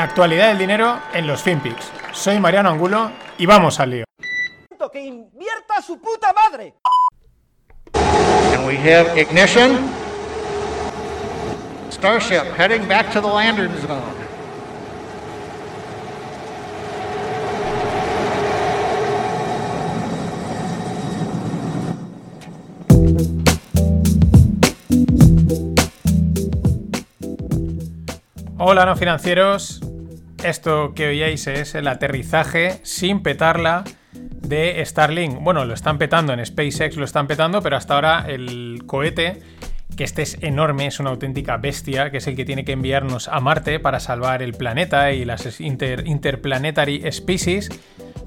[0.00, 1.92] La actualidad del dinero en los FinPix.
[2.12, 4.04] Soy Mariano Angulo y vamos al lío.
[4.90, 6.72] Que invierta su puta madre.
[7.92, 9.90] And we have ignition.
[11.90, 14.00] Starship heading back to the landing zone.
[28.62, 29.80] Hola no financieros,
[30.44, 35.40] esto que oíais es el aterrizaje sin petarla de Starlink.
[35.40, 39.40] Bueno, lo están petando en SpaceX, lo están petando, pero hasta ahora el cohete,
[39.96, 43.28] que este es enorme, es una auténtica bestia, que es el que tiene que enviarnos
[43.28, 47.68] a Marte para salvar el planeta y las interplanetary species.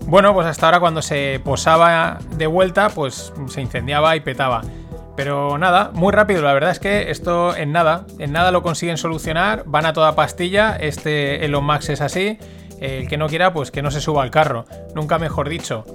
[0.05, 4.61] Bueno, pues hasta ahora cuando se posaba de vuelta, pues se incendiaba y petaba.
[5.15, 8.97] Pero nada, muy rápido, la verdad es que esto en nada, en nada lo consiguen
[8.97, 12.39] solucionar, van a toda pastilla, este Elon Musk es así,
[12.79, 15.85] el que no quiera pues que no se suba al carro, nunca mejor dicho.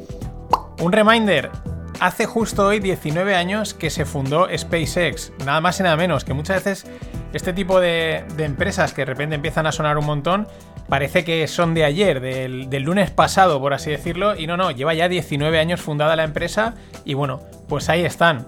[0.81, 1.51] Un reminder,
[1.99, 6.33] hace justo hoy 19 años que se fundó SpaceX, nada más y nada menos, que
[6.33, 6.87] muchas veces
[7.33, 10.47] este tipo de, empresas que de repente empiezan a sonar un montón,
[10.89, 14.71] parece que son de ayer, del, del, lunes pasado, por así decirlo, y no, no,
[14.71, 18.47] lleva ya 19 años fundada la empresa y bueno, pues ahí están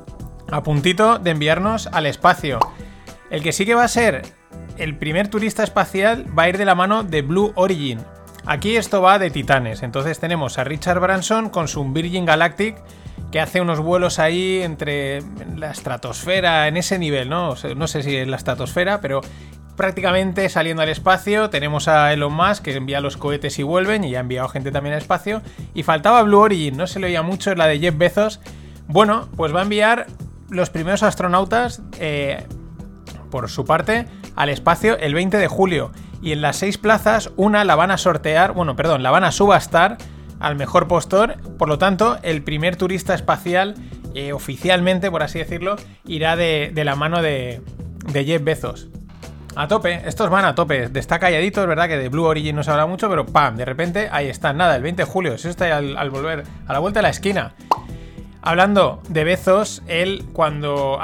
[0.50, 2.58] a puntito de enviarnos al espacio.
[3.30, 4.22] El que sí que va a ser
[4.78, 8.00] el primer turista espacial va a ir de la mano de Blue Origin.
[8.46, 12.76] Aquí esto va de titanes, entonces tenemos a Richard Branson con su Virgin Galactic
[13.30, 15.22] que hace unos vuelos ahí entre
[15.56, 17.54] la estratosfera, en ese nivel, ¿no?
[17.76, 19.20] no sé si es la estratosfera, pero
[19.76, 21.48] prácticamente saliendo al espacio.
[21.48, 24.94] Tenemos a Elon Musk que envía los cohetes y vuelven, y ha enviado gente también
[24.94, 25.42] al espacio.
[25.74, 28.40] Y faltaba Blue Origin, no se le oía mucho, la de Jeff Bezos.
[28.88, 30.06] Bueno, pues va a enviar
[30.50, 32.46] los primeros astronautas, eh,
[33.30, 34.06] por su parte,
[34.36, 35.92] al espacio el 20 de julio.
[36.22, 39.32] Y en las seis plazas, una la van a sortear, bueno, perdón, la van a
[39.32, 39.96] subastar
[40.38, 41.36] al mejor postor.
[41.56, 43.74] Por lo tanto, el primer turista espacial,
[44.14, 47.62] eh, oficialmente, por así decirlo, irá de, la mano de,
[48.12, 48.89] Jeff Bezos.
[49.56, 50.90] A tope, estos van a tope.
[50.94, 53.56] Está calladito, es verdad que de Blue Origin no se habla mucho, pero ¡pam!
[53.56, 54.56] De repente ahí están.
[54.56, 55.34] Nada, el 20 de julio.
[55.34, 57.55] Eso está al, al volver a la vuelta de la esquina.
[58.42, 60.98] Hablando de Bezos, él cuando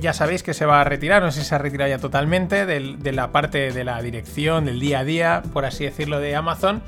[0.00, 2.64] ya sabéis que se va a retirar, no sé si se ha retirado ya totalmente
[2.64, 6.82] de la parte de la dirección, del día a día, por así decirlo, de Amazon.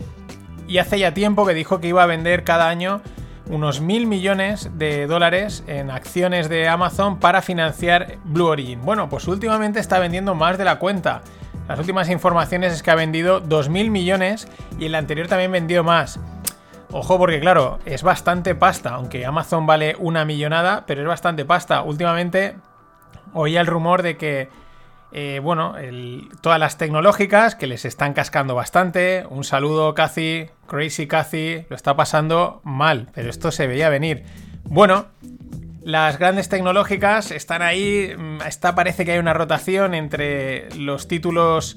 [0.67, 3.03] Y hace ya tiempo que dijo que iba a vender cada año
[3.51, 8.81] unos mil millones de dólares en acciones de Amazon para financiar Blue Origin.
[8.83, 11.21] Bueno, pues últimamente está vendiendo más de la cuenta.
[11.69, 16.19] Las últimas informaciones es que ha vendido 2.000 millones y el anterior también vendió más.
[16.97, 21.83] Ojo porque claro, es bastante pasta, aunque Amazon vale una millonada, pero es bastante pasta.
[21.83, 22.55] Últimamente
[23.33, 24.49] oía el rumor de que,
[25.11, 25.75] eh, bueno,
[26.41, 29.27] todas las tecnológicas que les están cascando bastante.
[29.29, 34.23] Un saludo, Cathy, Crazy Cathy, lo está pasando mal, pero esto se veía venir.
[34.63, 35.07] Bueno,
[35.83, 41.77] las grandes tecnológicas están ahí, mm, está, parece que hay una rotación entre los títulos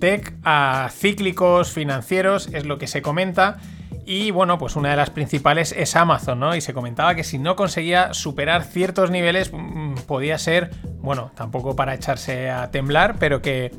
[0.00, 3.58] tech a cíclicos financieros, es lo que se comenta.
[4.08, 6.54] Y bueno, pues una de las principales es Amazon, ¿no?
[6.54, 11.74] Y se comentaba que si no conseguía superar ciertos niveles, mm, podía ser, bueno, tampoco
[11.74, 13.72] para echarse a temblar, pero que,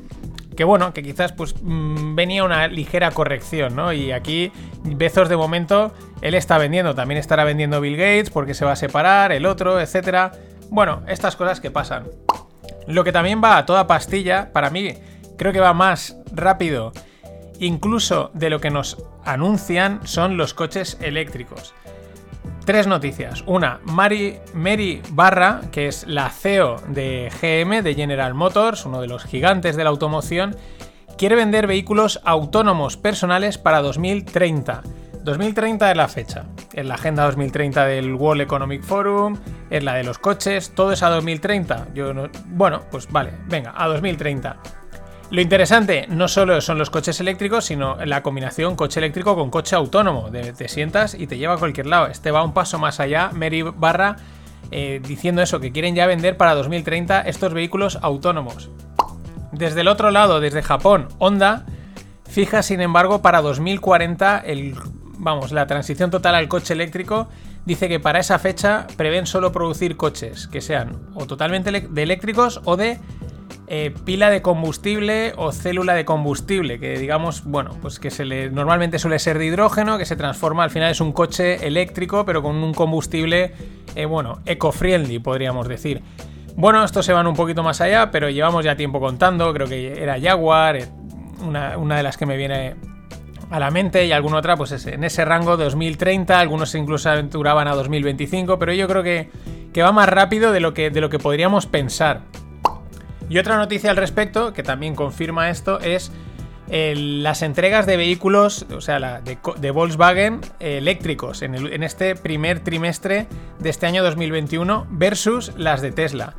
[0.54, 3.94] que bueno, que quizás pues mm, venía una ligera corrección, ¿no?
[3.94, 4.52] Y aquí
[4.84, 8.76] Bezos de momento, él está vendiendo, también estará vendiendo Bill Gates porque se va a
[8.76, 10.32] separar, el otro, etcétera.
[10.68, 12.04] Bueno, estas cosas que pasan.
[12.86, 14.92] Lo que también va a toda pastilla, para mí,
[15.38, 16.92] creo que va más rápido
[17.60, 21.74] incluso de lo que nos anuncian son los coches eléctricos.
[22.64, 23.42] Tres noticias.
[23.46, 29.24] Una, Mary, Barra, que es la CEO de GM, de General Motors, uno de los
[29.24, 30.54] gigantes de la automoción,
[31.16, 34.82] quiere vender vehículos autónomos personales para 2030.
[35.24, 36.44] 2030 es la fecha.
[36.72, 39.36] Es la agenda 2030 del World Economic Forum,
[39.70, 41.88] es la de los coches, todo es a 2030.
[41.94, 42.12] Yo
[42.46, 44.56] bueno, pues vale, venga, a 2030.
[45.30, 49.76] Lo interesante no solo son los coches eléctricos, sino la combinación coche eléctrico con coche
[49.76, 50.30] autónomo.
[50.30, 52.06] te sientas y te lleva a cualquier lado.
[52.06, 53.30] Este va un paso más allá.
[53.34, 54.16] Mary Barra
[54.70, 58.70] eh, diciendo eso, que quieren ya vender para 2030 estos vehículos autónomos.
[59.52, 61.66] Desde el otro lado, desde Japón, Honda
[62.28, 64.74] fija sin embargo para 2040 el,
[65.18, 67.28] vamos, la transición total al coche eléctrico.
[67.66, 72.62] Dice que para esa fecha prevén solo producir coches que sean o totalmente de eléctricos
[72.64, 72.98] o de
[73.66, 78.50] eh, pila de combustible o célula de combustible, que digamos, bueno, pues que se le,
[78.50, 82.42] normalmente suele ser de hidrógeno, que se transforma, al final es un coche eléctrico, pero
[82.42, 83.52] con un combustible,
[83.94, 86.02] eh, bueno, eco-friendly, podríamos decir.
[86.56, 90.02] Bueno, estos se van un poquito más allá, pero llevamos ya tiempo contando, creo que
[90.02, 90.88] era Jaguar, eh,
[91.46, 92.74] una, una de las que me viene
[93.50, 97.74] a la mente y alguna otra, pues en ese rango 2030, algunos incluso aventuraban a
[97.74, 99.30] 2025, pero yo creo que,
[99.72, 102.22] que va más rápido de lo que, de lo que podríamos pensar.
[103.28, 106.12] Y otra noticia al respecto, que también confirma esto, es
[106.70, 113.26] las entregas de vehículos, o sea, de, Volkswagen eléctricos en, en, este primer trimestre
[113.58, 116.34] de este año 2021 versus las de Tesla.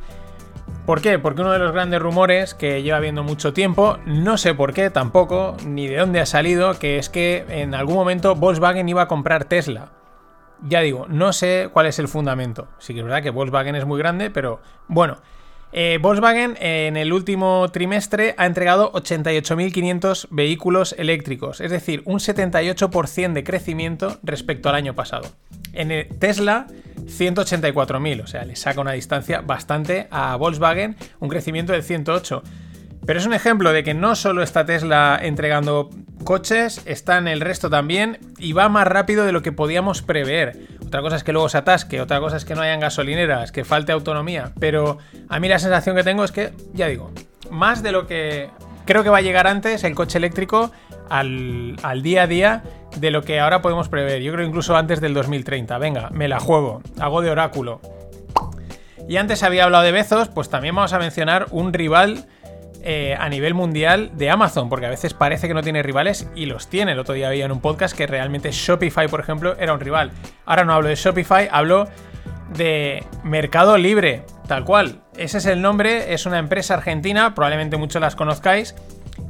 [0.86, 1.18] ¿Por qué?
[1.18, 4.90] Porque uno de los grandes rumores que lleva viendo mucho tiempo, no sé por qué
[4.90, 9.08] tampoco, ni de dónde ha salido, que es que en algún momento Volkswagen iba a
[9.08, 9.90] comprar Tesla.
[10.62, 12.68] Ya digo, no sé cuál es el fundamento.
[12.78, 15.18] Sí que es verdad que Volkswagen es muy grande, pero bueno.
[15.72, 23.32] Eh, Volkswagen en el último trimestre ha entregado 88.500 vehículos eléctricos, es decir, un 78%
[23.32, 25.28] de crecimiento respecto al año pasado.
[25.72, 26.66] En Tesla,
[27.06, 32.42] 184.000, o sea, le saca una distancia bastante a Volkswagen, un crecimiento del 108%.
[33.06, 35.90] Pero es un ejemplo de que no solo está Tesla entregando
[36.24, 40.58] coches, está en el resto también y va más rápido de lo que podíamos prever.
[40.90, 43.64] Otra cosa es que luego se atasque, otra cosa es que no hayan gasolineras, que
[43.64, 44.50] falte autonomía.
[44.58, 44.98] Pero
[45.28, 47.12] a mí la sensación que tengo es que, ya digo,
[47.48, 48.50] más de lo que
[48.86, 50.72] creo que va a llegar antes el coche eléctrico
[51.08, 52.64] al, al, día a día
[52.96, 54.20] de lo que ahora podemos prever.
[54.20, 55.78] Yo creo incluso antes del 2030.
[55.78, 57.80] Venga, me la juego, hago de oráculo.
[59.08, 62.26] Y antes había hablado de Bezos, pues también vamos a mencionar un rival
[62.82, 66.46] eh, a nivel mundial de Amazon, porque a veces parece que no tiene rivales y
[66.46, 66.92] los tiene.
[66.92, 70.12] El otro día había en un podcast que realmente Shopify, por ejemplo, era un rival.
[70.46, 71.88] Ahora no hablo de Shopify, hablo
[72.56, 75.02] de Mercado Libre, tal cual.
[75.16, 78.74] Ese es el nombre, es una empresa argentina, probablemente muchos las conozcáis.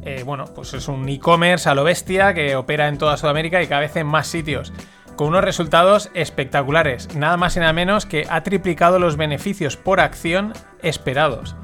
[0.05, 3.67] Eh, bueno, pues es un e-commerce a lo bestia que opera en toda Sudamérica y
[3.67, 4.73] cada vez en más sitios
[5.17, 10.01] con unos resultados espectaculares, nada más y nada menos que ha triplicado los beneficios por
[10.01, 11.57] acción esperados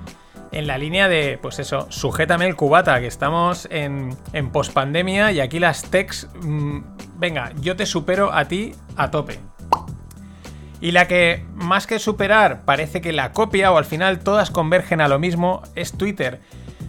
[0.56, 5.40] en la línea de, pues eso, sujétame el cubata, que estamos en, en pospandemia y
[5.40, 6.78] aquí las techs, mm,
[7.18, 9.38] venga, yo te supero a ti a tope.
[10.80, 15.02] Y la que más que superar parece que la copia o al final todas convergen
[15.02, 16.40] a lo mismo es Twitter.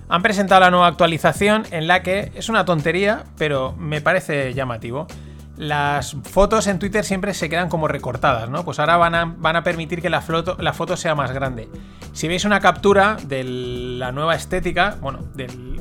[0.08, 5.08] Han presentado la nueva actualización en la que es una tontería, pero me parece llamativo
[5.58, 8.64] las fotos en Twitter siempre se quedan como recortadas, ¿no?
[8.64, 11.68] Pues ahora van a, van a permitir que la foto, la foto, sea más grande.
[12.14, 15.20] Si veis una captura de la nueva estética, bueno,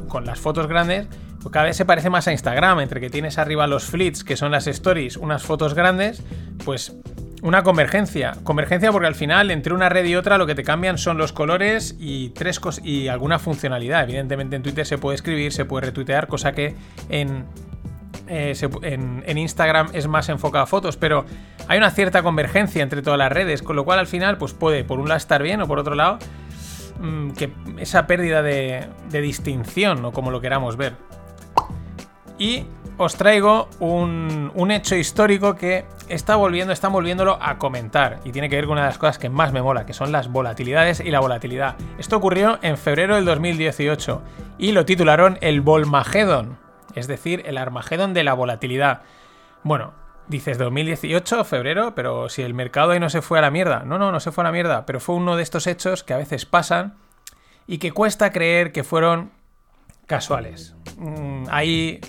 [0.08, 1.06] con las fotos grandes,
[1.42, 4.36] pues cada vez se parece más a Instagram, entre que tienes arriba los flits, que
[4.36, 6.22] son las stories, unas fotos grandes,
[6.64, 6.96] pues
[7.42, 8.36] una convergencia.
[8.42, 11.32] Convergencia porque al final, entre una red y otra, lo que te cambian son los
[11.32, 14.04] colores y tres y alguna funcionalidad.
[14.04, 16.74] Evidentemente en Twitter se puede escribir, se puede retuitear, cosa que
[17.08, 17.44] en
[18.28, 21.24] eh, en, Instagram es más enfocado a fotos, pero
[21.68, 24.84] hay una cierta convergencia entre todas las redes, con lo cual al final pues puede
[24.84, 26.18] por un lado estar bien o por otro lado
[27.00, 30.94] mm, que esa pérdida de, distinción o como lo queramos ver.
[32.38, 32.64] Y
[32.98, 38.48] os traigo un, un, hecho histórico que está volviendo, están volviéndolo a comentar y tiene
[38.48, 41.00] que ver con una de las cosas que más me mola, que son las volatilidades
[41.00, 41.76] y la volatilidad.
[41.98, 44.22] Esto ocurrió en febrero del 2018
[44.58, 46.65] y lo titularon el Volmagedon
[46.96, 49.02] es decir, el Armagedón de la volatilidad.
[49.62, 49.92] Bueno,
[50.28, 53.84] dices 2018, febrero, pero si el mercado ahí no se fue a la mierda.
[53.84, 56.14] No, no, no se fue a la mierda, pero fue uno de estos hechos que
[56.14, 56.94] a veces pasan
[57.66, 59.30] y que cuesta creer que fueron
[60.06, 60.74] casuales.
[60.98, 62.00] Mm, ahí,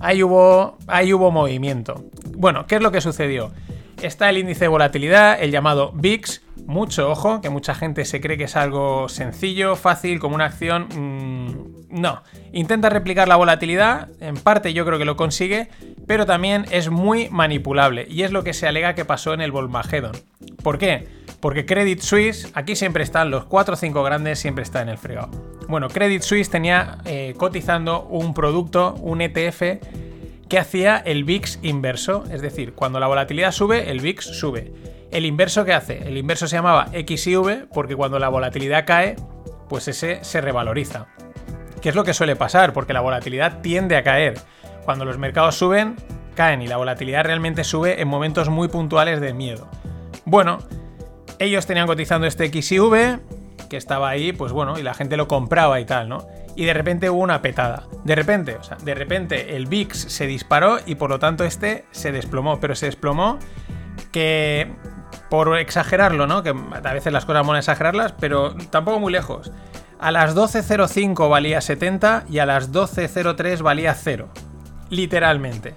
[0.00, 2.04] ahí, hubo, ahí hubo movimiento.
[2.36, 3.52] Bueno, ¿qué es lo que sucedió?
[4.00, 6.42] Está el índice de volatilidad, el llamado VIX.
[6.66, 10.88] Mucho ojo, que mucha gente se cree que es algo sencillo, fácil, como una acción.
[10.94, 12.22] Mm, no.
[12.52, 15.68] Intenta replicar la volatilidad, en parte yo creo que lo consigue,
[16.06, 18.06] pero también es muy manipulable.
[18.08, 20.12] Y es lo que se alega que pasó en el Volmagedon.
[20.62, 21.06] ¿Por qué?
[21.40, 24.98] Porque Credit Suisse, aquí siempre están los 4 o 5 grandes, siempre está en el
[24.98, 25.30] fregado.
[25.68, 29.62] Bueno, Credit Suisse tenía eh, cotizando un producto, un ETF
[30.48, 34.72] que hacía el VIX inverso, es decir, cuando la volatilidad sube, el VIX sube.
[35.10, 36.06] El inverso ¿qué hace?
[36.06, 39.16] El inverso se llamaba XIV porque cuando la volatilidad cae,
[39.68, 41.06] pues ese se revaloriza.
[41.80, 42.72] ¿Qué es lo que suele pasar?
[42.72, 44.34] Porque la volatilidad tiende a caer.
[44.84, 45.96] Cuando los mercados suben,
[46.34, 49.68] caen y la volatilidad realmente sube en momentos muy puntuales de miedo.
[50.24, 50.58] Bueno,
[51.38, 53.20] ellos tenían cotizando este XIV,
[53.68, 56.26] que estaba ahí, pues bueno, y la gente lo compraba y tal, ¿no?
[56.56, 57.84] y de repente hubo una petada.
[58.04, 61.84] De repente, o sea, de repente el VIX se disparó y por lo tanto este
[61.90, 63.38] se desplomó, pero se desplomó
[64.12, 64.72] que
[65.28, 66.42] por exagerarlo, ¿no?
[66.42, 69.52] Que a veces las cosas mola exagerarlas, pero tampoco muy lejos.
[70.00, 74.28] A las 12.05 valía 70 y a las 12.03 valía 0.
[74.88, 75.74] Literalmente.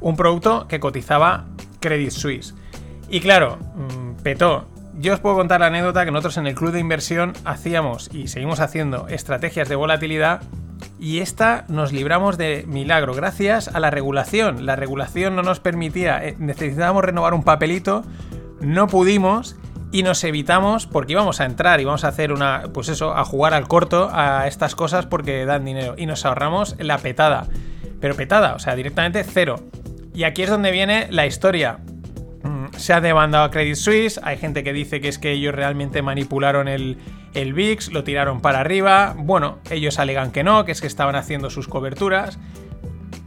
[0.00, 1.44] Un producto que cotizaba
[1.80, 2.54] Credit Suisse.
[3.08, 4.66] Y claro, mm, petó
[4.98, 8.28] yo os puedo contar la anécdota que nosotros en el club de inversión hacíamos y
[8.28, 10.40] seguimos haciendo estrategias de volatilidad
[10.98, 14.64] Y esta nos libramos de milagro gracias a la regulación.
[14.64, 18.04] La regulación no nos permitía, eh, necesitábamos renovar un papelito,
[18.60, 19.56] no pudimos
[19.96, 23.24] y nos evitamos porque íbamos a entrar y vamos a hacer una, pues eso, a
[23.24, 27.46] jugar al corto a estas cosas porque dan dinero y nos ahorramos la petada.
[27.98, 29.56] Pero petada, o sea, directamente cero.
[30.12, 31.78] Y aquí es donde viene la historia.
[32.42, 35.54] Mm, se ha demandado a Credit Suisse, hay gente que dice que es que ellos
[35.54, 36.98] realmente manipularon el,
[37.32, 39.14] el VIX, lo tiraron para arriba.
[39.16, 42.38] Bueno, ellos alegan que no, que es que estaban haciendo sus coberturas.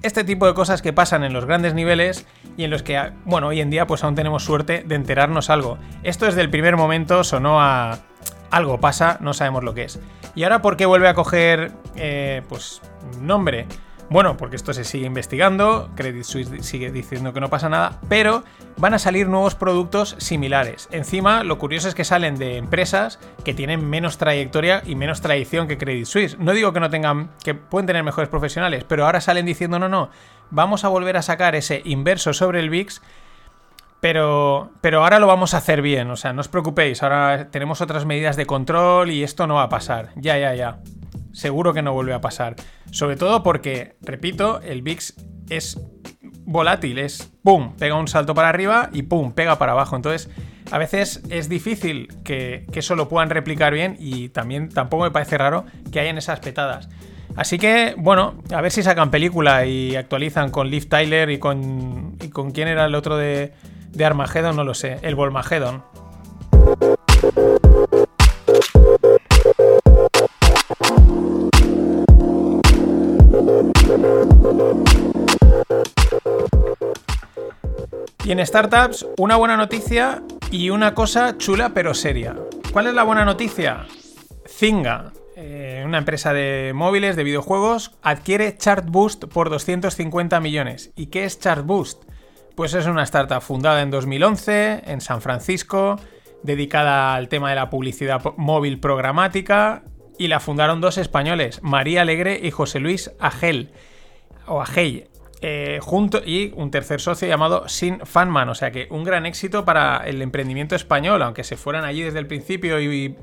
[0.10, 2.26] Este tipo de cosas que pasan en los grandes niveles
[2.58, 5.78] y en los que, bueno, hoy en día pues aún tenemos suerte de enterarnos algo.
[6.02, 8.00] Esto desde el primer momento sonó a
[8.50, 10.00] algo pasa, no sabemos lo que es.
[10.34, 12.82] Y ahora, ¿por qué vuelve a coger, eh, pues,
[13.22, 13.68] nombre?
[14.10, 18.44] Bueno, porque esto se sigue investigando, Credit Suisse sigue diciendo que no pasa nada, pero
[18.78, 20.90] van a salir nuevos productos similares.
[20.92, 25.68] Encima, lo curioso es que salen de empresas que tienen menos trayectoria y menos tradición
[25.68, 26.40] que Credit Suisse.
[26.40, 29.90] No digo que no tengan, que pueden tener mejores profesionales, pero ahora salen diciendo no,
[29.90, 30.10] no,
[30.50, 33.02] vamos a volver a sacar ese inverso sobre el VIX.
[34.00, 37.82] Pero, pero ahora lo vamos a hacer bien, o sea, no os preocupéis, ahora tenemos
[37.82, 40.12] otras medidas de control y esto no va a pasar.
[40.16, 40.80] Ya, ya, ya
[41.34, 42.56] seguro que no vuelve a pasar.
[42.92, 45.14] Sobre todo porque, repito, el VIX
[45.50, 45.80] es
[46.46, 49.96] volátil, es pum, pega un salto para arriba y pum, pega para abajo.
[49.96, 50.30] Entonces,
[50.72, 55.38] a veces es difícil que, eso lo puedan replicar bien y también tampoco me parece
[55.38, 56.90] raro que hayan esas petadas.
[57.36, 62.18] Así que, bueno, a ver si sacan película y actualizan con Liv Tyler y con,
[62.22, 63.54] y con quién era el otro de,
[63.92, 65.84] de Armageddon, no lo sé, el Volmageddon.
[78.32, 80.22] En startups, una buena noticia
[80.52, 82.36] y una cosa chula pero seria.
[82.72, 83.88] ¿Cuál es la buena noticia?
[84.48, 90.92] Zinga, eh, una empresa de móviles, de videojuegos, adquiere Chartboost por 250 millones.
[90.96, 92.04] ¿Y qué es Chartboost?
[92.56, 96.00] Pues es una startup fundada en 2011 en San Francisco,
[96.44, 99.82] dedicada al tema de la publicidad móvil programática,
[100.20, 103.72] y la fundaron dos españoles, María Alegre y José Luis Agel,
[104.46, 105.10] o Agel.
[105.42, 108.50] Eh, junto y un tercer socio llamado Sin Fanman.
[108.50, 112.20] O sea que un gran éxito para el emprendimiento español, aunque se fueran allí desde
[112.20, 113.16] el principio y,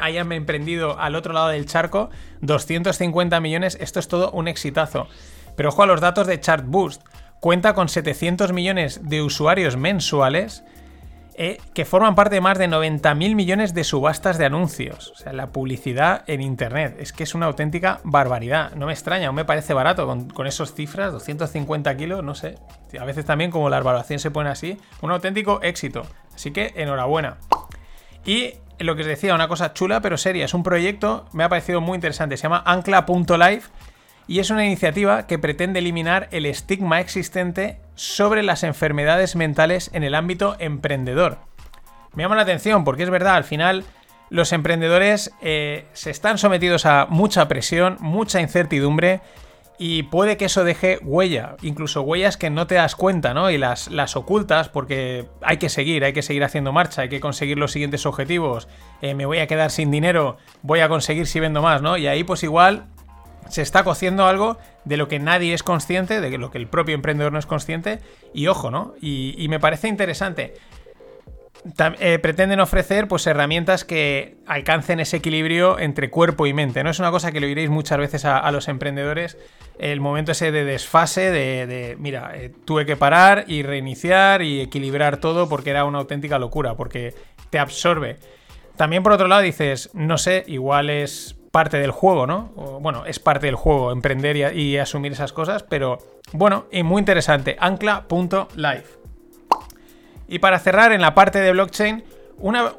[0.00, 2.10] hayan emprendido al otro lado del charco,
[2.42, 5.08] 250 millones, esto es todo un exitazo.
[5.56, 7.02] Pero ojo a los datos de Chartboost.
[7.40, 10.64] Cuenta con 700 millones de usuarios mensuales
[11.34, 15.12] eh, que forman parte de más de 90.000 millones de subastas de anuncios.
[15.12, 16.96] O sea, la publicidad en Internet.
[16.98, 18.72] Es que es una auténtica barbaridad.
[18.74, 22.56] No me extraña, me parece barato con, con esas cifras, 250 kilos, no sé.
[22.98, 26.02] A veces también como la evaluación se pone así, un auténtico éxito.
[26.34, 27.38] Así que enhorabuena.
[28.24, 31.48] Y lo que os decía, una cosa chula pero seria, es un proyecto, me ha
[31.48, 33.70] parecido muy interesante, se llama ancla.life
[34.26, 40.04] y es una iniciativa que pretende eliminar el estigma existente sobre las enfermedades mentales en
[40.04, 41.36] el ámbito emprendedor.
[42.14, 43.84] Me llama la atención porque es verdad, al final
[44.30, 49.20] los emprendedores eh, se están sometidos a mucha presión, mucha incertidumbre
[49.78, 53.50] y puede que eso deje huella, incluso huellas que no te das cuenta, ¿no?
[53.50, 57.20] Y las, las ocultas porque hay que seguir, hay que seguir haciendo marcha, hay que
[57.20, 58.66] conseguir los siguientes objetivos,
[59.02, 61.98] eh, me voy a quedar sin dinero, voy a conseguir si vendo más, ¿no?
[61.98, 62.86] Y ahí pues igual
[63.50, 66.94] se está cociendo algo de lo que nadie es consciente, de lo que el propio
[66.94, 67.98] emprendedor no es consciente,
[68.32, 68.94] y ojo, ¿no?
[69.00, 70.54] Y, me parece interesante.
[71.98, 76.82] Eh, pretenden ofrecer pues herramientas que alcancen ese equilibrio entre cuerpo y mente.
[76.82, 79.36] No es una cosa que le oiréis muchas veces a, los emprendedores,
[79.78, 85.18] el momento ese de desfase, de, mira, eh, tuve que parar y reiniciar y equilibrar
[85.18, 87.14] todo porque era una auténtica locura, porque
[87.50, 88.18] te absorbe.
[88.76, 92.52] También por otro lado dices, no sé, igual es parte del juego, ¿no?
[92.80, 95.98] bueno, es parte del juego emprender y, asumir esas cosas, pero
[96.32, 98.84] bueno, y muy interesante, ancla.live.
[100.28, 102.04] Y para cerrar en la parte de blockchain,
[102.38, 102.72] una,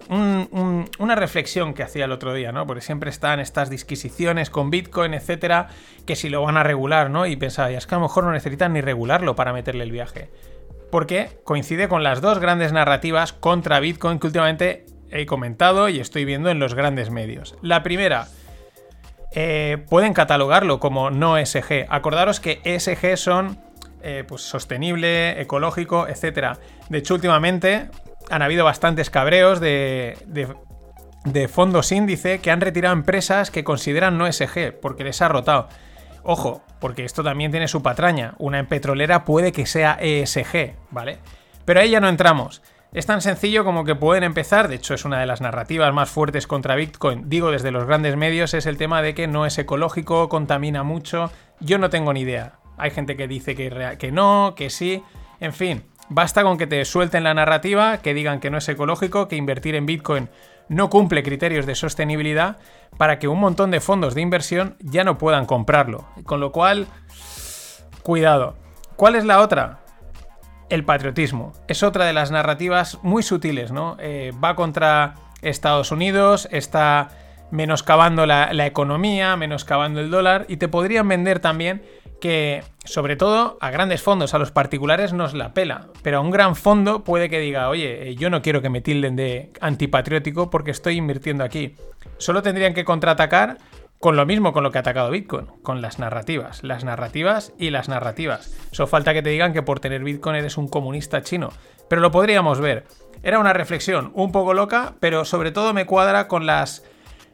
[0.97, 2.65] una, reflexión que hacía el otro día, ¿no?
[2.65, 5.67] Porque siempre están estas disquisiciones con Bitcoin, etcétera,
[6.05, 7.27] que si lo van a regular, ¿no?
[7.27, 10.29] Y pensaba, es que a lo mejor no necesitan ni regularlo para meterle el viaje.
[10.89, 16.25] Porque coincide con las dos grandes narrativas contra Bitcoin que últimamente he comentado y estoy
[16.25, 17.55] viendo en los grandes medios.
[17.61, 18.27] La primera,
[19.33, 21.85] eh, pueden catalogarlo como no ESG.
[21.89, 23.59] Acordaros que ESG son
[24.03, 26.57] eh, pues sostenible, ecológico, etc.
[26.89, 27.89] De hecho, últimamente
[28.29, 30.17] han habido bastantes cabreos de,
[31.23, 35.69] de, fondos índice que han retirado empresas que consideran no ESG porque les ha rotado.
[36.23, 38.35] Ojo, porque esto también tiene su patraña.
[38.37, 41.19] Una petrolera puede que sea ESG, ¿vale?
[41.65, 42.61] Pero ahí ya no entramos.
[42.93, 46.09] Es tan sencillo como que pueden empezar, de hecho es una de las narrativas más
[46.09, 49.57] fuertes contra Bitcoin, digo desde los grandes medios, es el tema de que no es
[49.57, 51.31] ecológico, contamina mucho.
[51.61, 52.59] Yo no tengo ni idea.
[52.77, 55.03] Hay gente que dice que, que no, que sí,
[55.39, 55.83] en fin.
[56.09, 59.75] Basta con que te suelten la narrativa, que digan que no es ecológico, que invertir
[59.75, 60.29] en Bitcoin
[60.71, 62.57] no cumple criterios de sostenibilidad,
[62.97, 66.07] para que un montón de fondos de inversión ya no puedan comprarlo.
[66.23, 66.87] Con lo cual,
[68.03, 68.55] cuidado.
[68.95, 69.79] ¿Cuál es la otra?
[70.71, 71.53] El patriotismo.
[71.67, 73.97] Es otra de las narrativas muy sutiles, ¿no?
[73.99, 77.09] Eh, va contra Estados Unidos, está
[77.51, 81.83] menoscabando la, la, economía, menoscabando el dólar, y te podrían vender también
[82.21, 86.31] que, sobre todo, a grandes fondos, a los particulares nos la pela, pero a un
[86.31, 90.49] gran fondo puede que diga, oye, eh, yo no quiero que me tilden de antipatriótico
[90.49, 91.75] porque estoy invirtiendo aquí.
[92.17, 93.57] Solo tendrían que contraatacar
[94.01, 97.69] con lo mismo con lo que ha atacado Bitcoin, con las narrativas, las narrativas y
[97.69, 98.51] las narrativas.
[98.71, 101.49] Solo falta que te digan que por tener Bitcoin eres un comunista chino,
[101.87, 102.85] pero lo podríamos ver.
[103.21, 106.83] Era una reflexión un poco loca, pero sobre todo me cuadra con las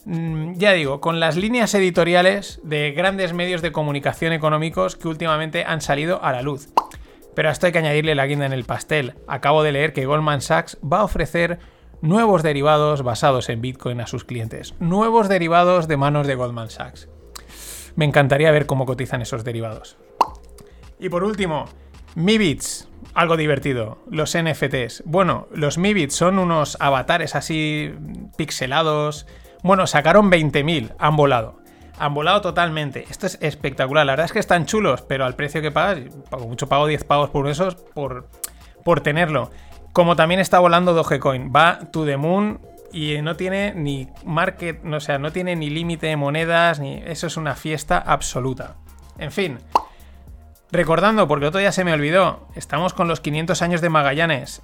[0.03, 5.63] mm, ya digo, con las líneas editoriales de grandes medios de comunicación económicos que últimamente
[5.63, 6.67] han salido a la luz.
[7.33, 9.13] Pero a esto hay que añadirle la guinda en el pastel.
[9.27, 11.59] Acabo de leer que Goldman Sachs va a ofrecer
[12.01, 14.75] nuevos derivados basados en Bitcoin a sus clientes.
[14.79, 17.09] Nuevos derivados de manos de Goldman Sachs.
[17.95, 19.97] Me encantaría ver cómo cotizan esos derivados.
[20.99, 21.65] Y por último,
[22.15, 22.87] MiBits.
[23.13, 23.99] Algo divertido.
[24.09, 25.03] Los NFTs.
[25.05, 27.93] Bueno, los MiBits son unos avatares así
[28.37, 29.25] pixelados.
[29.63, 30.95] Bueno, sacaron 20.000.
[30.99, 31.59] Han volado.
[31.99, 33.05] Han volado totalmente.
[33.09, 34.05] Esto es espectacular.
[34.05, 35.99] La verdad es que están chulos, pero al precio que pagas,
[36.39, 38.29] mucho pago 10 pagos por esos por,
[38.83, 39.49] por tenerlo.
[39.97, 42.61] Como también está volando Dogecoin, va to the moon
[42.93, 47.25] y no tiene ni market, o sea, no tiene ni límite de monedas, ni eso
[47.25, 48.75] es una fiesta absoluta.
[49.17, 49.57] En fin,
[50.71, 54.61] recordando, porque otro día se me olvidó, estamos con los 500 años de Magallanes.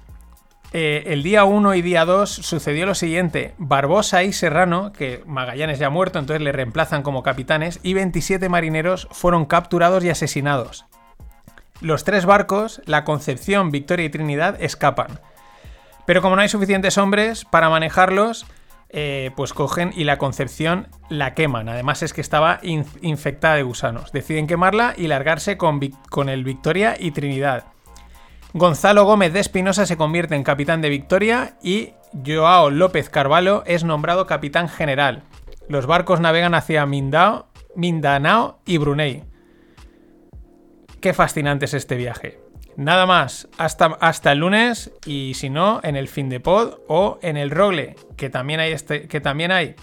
[0.72, 5.80] Eh, el día 1 y día 2 sucedió lo siguiente, Barbosa y Serrano, que Magallanes
[5.80, 10.86] ya ha muerto, entonces le reemplazan como capitanes, y 27 marineros fueron capturados y asesinados.
[11.80, 15.20] Los tres barcos, la Concepción, Victoria y Trinidad, escapan.
[16.06, 18.46] Pero como no hay suficientes hombres para manejarlos,
[18.90, 21.68] eh, pues cogen y la Concepción la queman.
[21.68, 24.12] Además es que estaba infectada de gusanos.
[24.12, 25.80] Deciden quemarla y largarse con,
[26.28, 27.64] el Victoria y Trinidad.
[28.52, 33.82] Gonzalo Gómez de Espinosa se convierte en capitán de Victoria y Joao López Carvalho es
[33.82, 35.24] nombrado capitán general.
[35.68, 39.24] Los barcos navegan hacia Mindao, Mindanao y Brunei.
[41.04, 42.40] Qué fascinante es este viaje.
[42.78, 47.18] Nada más, hasta, hasta el lunes y si no, en el fin de pod o
[47.20, 49.74] en el rogle, que también hay este, que también hay.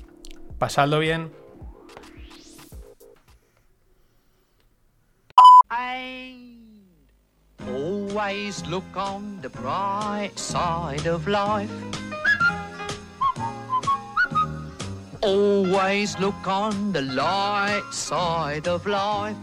[0.58, 1.32] Pasadlo bien.
[7.68, 11.70] Always look on the bright side of life.
[15.22, 19.38] Always look on the light side of life.